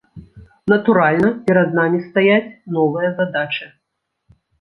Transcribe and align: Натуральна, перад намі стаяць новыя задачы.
Натуральна, 0.71 1.29
перад 1.49 1.69
намі 1.79 1.99
стаяць 2.05 2.57
новыя 2.79 3.13
задачы. 3.21 3.65